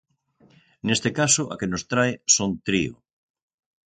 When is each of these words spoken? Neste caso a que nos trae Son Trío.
Neste 0.87 1.09
caso 1.19 1.43
a 1.53 1.55
que 1.59 1.71
nos 1.71 1.83
trae 1.91 2.13
Son 2.35 2.51
Trío. 2.65 2.93